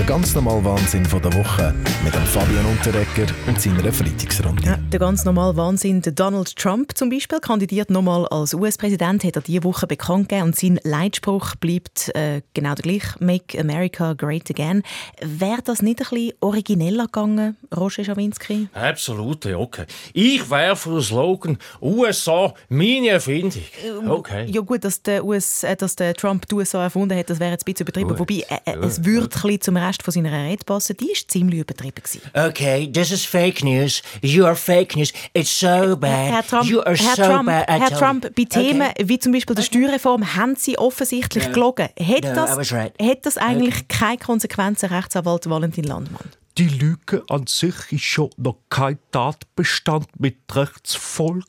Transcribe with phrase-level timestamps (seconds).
[0.00, 4.62] Der ganz normale Wahnsinn von der Woche mit dem Fabian Unterrecker und seiner Freitagsrunde.
[4.64, 6.00] Ja, der ganz normale Wahnsinn.
[6.00, 10.46] Der Donald Trump zum Beispiel kandidiert nochmal als US-Präsident, hat er diese Woche bekannt gegeben
[10.46, 14.82] und sein Leitspruch bleibt äh, genau der gleiche: Make America Great Again.
[15.20, 18.70] Wäre das nicht ein bisschen origineller gegangen, Roger Schawinski?
[18.72, 19.84] Absolut, okay.
[20.14, 23.62] Ich wäre für den Slogan USA meine Erfindung.
[24.08, 24.46] Okay.
[24.48, 27.50] Ja gut, dass der, US, äh, dass der Trump die USA erfunden hat, das wäre
[27.50, 28.08] jetzt ein bisschen übertrieben.
[28.08, 28.18] Gut.
[28.20, 30.96] Wobei, äh, äh es würde ein bisschen zum Rest von seiner Rede passen.
[30.96, 31.94] Die war ziemlich übertrieben.
[32.02, 32.20] Gewesen.
[32.32, 34.02] Okay, this is fake news.
[34.22, 35.12] You are fake news.
[35.34, 36.32] It's so bad.
[36.32, 37.68] Herr Trump, you are Herr so Trump, bad.
[37.68, 39.08] Herr Trump bei Themen Okay.
[39.08, 41.52] wie zum Beispiel der Steuerreform haben Sie offensichtlich No.
[41.52, 41.88] gelogen.
[41.98, 42.92] Hat, No, das, right.
[43.02, 46.24] hat das eigentlich keine Konsequenzen, Rechtsanwalt Valentin Landmann?
[46.58, 51.44] Die Lüge an sich ist schon noch kein Tatbestand mit Rechtsfolg.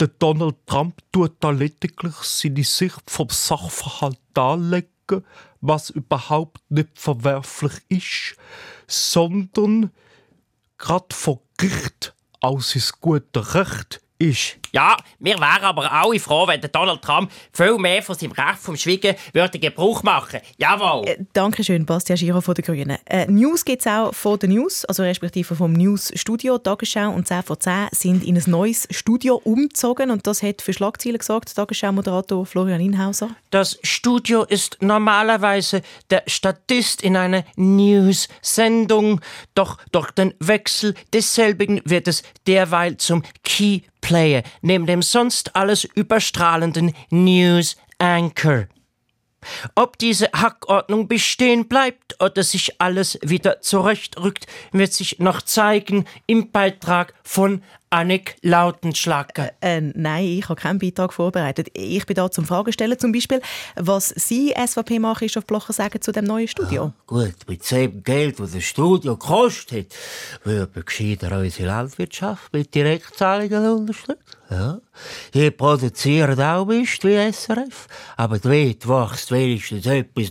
[0.00, 4.88] Der Donald Trump tut da lediglich seine Sicht vom Sachverhalt darlegen,
[5.60, 8.36] was überhaupt nicht verwerflich ist,
[8.86, 9.90] sondern
[10.78, 14.58] gerade vor Gericht aus sein gutes Recht ist.
[14.72, 18.58] Ja, wir wären aber alle froh, wenn der Donald Trump viel mehr von seinem Recht
[18.58, 20.40] vom Schweigen würde Gebrauch machen.
[20.56, 21.06] Jawohl.
[21.06, 22.96] Äh, Dankeschön, Bastian Giro von den Grünen.
[23.04, 26.56] Äh, News gibt es auch von den News, also respektive vom News-Studio.
[26.56, 30.72] Tagesschau und 10 vor 10 sind in ein neues Studio umgezogen und das hat für
[30.72, 31.54] Schlagzeilen gesorgt.
[31.54, 33.28] Tagesschau-Moderator Florian Inhauser.
[33.50, 39.20] Das Studio ist normalerweise der Statist in einer News-Sendung,
[39.54, 45.84] doch durch den Wechsel desselbigen wird es derweil zum Key Player, neben dem sonst alles
[45.84, 48.66] überstrahlenden News Anchor.
[49.74, 56.50] Ob diese Hackordnung bestehen bleibt oder sich alles wieder zurechtrückt, wird sich noch zeigen im
[56.50, 59.52] Beitrag von Annik Lautenschlager.
[59.60, 61.68] Äh, nein, ich habe keinen Beitrag vorbereitet.
[61.74, 63.42] Ich bin da zum Fragen stellen, zum Beispiel,
[63.76, 66.92] was Sie, SVP, machen, Christoph Blocher, sagen zu dem neuen Studio.
[67.06, 69.94] Gut, mit dem Geld, das das Studio kostet,
[70.44, 74.16] würde man gescheiter unsere Landwirtschaft mit Direktzahlungen unterstützen.
[74.50, 74.80] Ja.
[75.34, 80.30] Die produzieren auch Mist wie SRF, aber dort wächst wenigstens etwas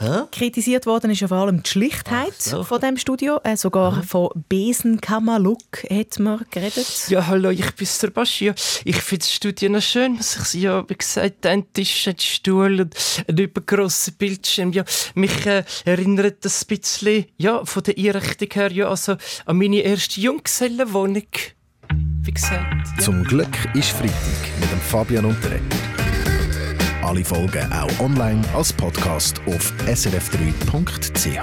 [0.00, 0.30] nach.
[0.30, 2.64] Kritisiert worden ist ja vor allem die Schlichtheit so.
[2.64, 3.40] von dem Studio.
[3.44, 6.86] Äh, sogar von Besenkammerlook hat man geredet.
[7.08, 8.52] Ja, hallo, ich bin der Baschi.
[8.84, 10.62] Ich finde das Studio noch schön, muss ich sagen.
[10.62, 12.94] Ja, wie gesagt, ein Tisch, ein Stuhl und
[13.28, 14.72] ein übergrosser Bildschirm.
[14.72, 14.84] Ja,
[15.14, 19.80] mich äh, erinnert das ein bisschen, ja, von der Einrichtung her, ja, also an meine
[19.80, 21.26] erste Junggesellenwohnung.
[22.22, 22.88] Wie gesagt.
[22.96, 23.04] Ja.
[23.04, 24.12] Zum Glück ist Freitag
[24.60, 25.99] mit dem Fabian Unterrecker.
[27.10, 31.40] Alle Folgen auch online als Podcast auf srf3.ch.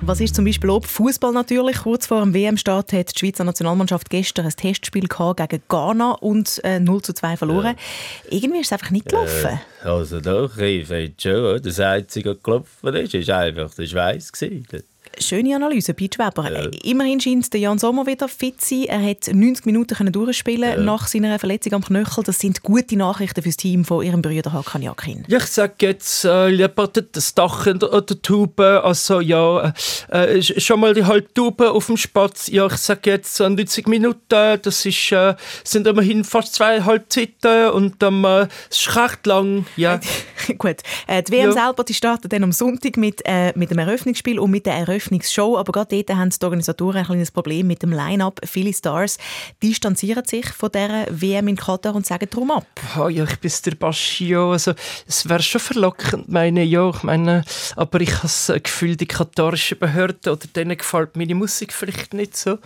[0.00, 1.76] Was ist zum Beispiel ob Fußball natürlich?
[1.76, 6.58] Kurz vor dem WM-Start hat die Schweizer Nationalmannschaft gestern ein Testspiel gehabt gegen Ghana und
[6.64, 7.76] äh, 0 zu 2 verloren.
[8.30, 9.60] Irgendwie ist es einfach nicht gelaufen.
[9.84, 14.84] Also doch, ich finde schon, das Einzige, was gelaufen ist, ist einfach der Schweiß gewesen.
[15.22, 16.50] Schöne Analyse, Pete Weber.
[16.50, 18.84] Äh, Immerhin scheint der Jan Sommer wieder fit zu sein.
[18.88, 22.24] Er hat 90 Minuten können durchspielen nach seiner Verletzung am Knöchel.
[22.24, 25.24] Das sind gute Nachrichten für das Team von ihrem Brüder Hakan Yakin.
[25.28, 29.72] Ja, ich sage jetzt äh, lieber das Dach in der, der Tube, also ja,
[30.10, 32.48] äh, äh, schon mal die halbe Tube auf dem Spatz.
[32.48, 35.34] Ja, ich sage jetzt äh, 90 Minuten, das ist, äh,
[35.64, 40.00] sind immerhin fast zwei Halbzeiten und ähm, äh, es ist recht lang, ja.
[40.58, 41.52] Gut, äh, die WM Ja.
[41.66, 44.74] selber die startet dann am Sonntag mit, äh, mit dem Eröffnungsspiel und mit der
[45.12, 45.58] Eröffnungsshow.
[45.58, 48.40] Aber gerade dort haben die Organisatoren ein kleines Problem mit dem Line-Up.
[48.44, 49.18] Viele Stars
[49.62, 52.66] distanzieren sich von dieser WM in Katar und sagen darum ab.
[52.96, 54.52] Ah, ja, ich bin der Baschio.
[54.52, 54.72] Also,
[55.06, 56.90] es wäre schon verlockend, meine ja.
[56.90, 57.44] Ich meine,
[57.76, 62.36] aber ich habe das Gefühl, die katarischen Behörden oder denen gefällt meine Musik vielleicht nicht
[62.36, 62.58] so.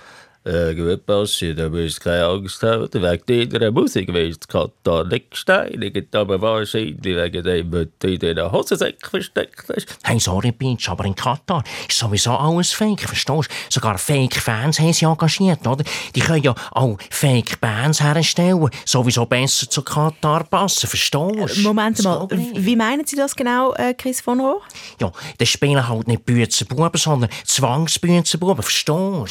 [0.47, 2.89] Gut, Baschi, da musst du keine Angst haben.
[2.93, 8.19] Wegen deiner Musik wirst du Katar nicht gesteinigt, aber wahrscheinlich wegen dem, was du in
[8.21, 9.99] deinen Hosensäcken versteckt hast.
[10.05, 13.55] Hey, sorry, Bitch, aber in Katar ist sowieso alles fake, verstehst du?
[13.71, 15.83] Sogar Fake-Fans haben sie engagiert, oder?
[16.15, 21.63] Die können ja auch Fake-Bands herstellen, sowieso besser zu Katar passen, verstehst du?
[21.65, 24.63] Moment Das mal, wie meinen Sie das genau, äh, Chris von Rohr?
[25.01, 29.27] Ja, dann spielen halt nicht Büzenbuben, sondern Zwangsbüzenbuben, verstehst du?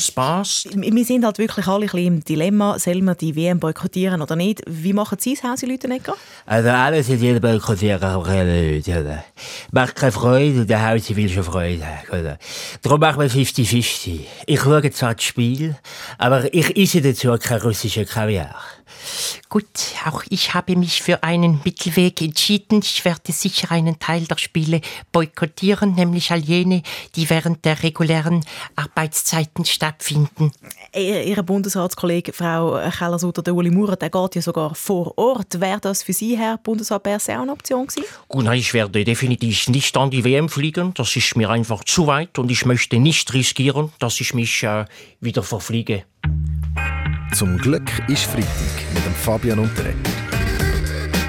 [0.00, 0.66] Das passt.
[0.74, 4.34] Wir sind halt wirklich alle ein bisschen im Dilemma, soll man die WM boykottieren oder
[4.34, 4.62] nicht?
[4.66, 6.14] Wie machen Sie es, Hausi Lütenegger?
[6.46, 8.98] Also alles in jedem boykottieren, aber keine Leute.
[8.98, 9.24] Oder?
[9.72, 12.18] Macht keine Freude und der Haus will schon Freude haben.
[12.18, 12.38] Oder?
[12.80, 14.20] Darum machen wir 50-50.
[14.46, 15.76] Ich schaue zwar das Spiel,
[16.16, 18.54] aber ich esse dazu kein russischer Kaviar.
[19.50, 19.64] Gut,
[20.06, 22.82] auch ich habe mich für einen Mittelweg entschieden.
[22.84, 24.80] Ich werde sicher einen Teil der Spiele
[25.10, 26.84] boykottieren, nämlich all jene,
[27.16, 28.44] die während der regulären
[28.76, 30.52] Arbeitszeiten stattfinden.
[30.94, 35.60] Ihr Bundesratskollege Frau Keller-Sutter, der Uli Maurer, der geht ja sogar vor Ort.
[35.60, 38.04] Wäre das für Sie, Herr Bundesrat Berset, auch eine Option gewesen?
[38.28, 40.94] Gut, nein, ich werde definitiv nicht an die WM fliegen.
[40.94, 44.84] Das ist mir einfach zu weit und ich möchte nicht riskieren, dass ich mich äh,
[45.20, 46.04] wieder verfliege.
[47.34, 48.48] Zum Glück ist Freitag
[48.92, 49.94] mit dem Fabian Unterreger.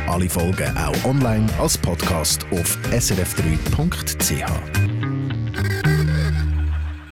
[0.07, 4.81] Alle Folgen auch online als Podcast auf srf3.ch.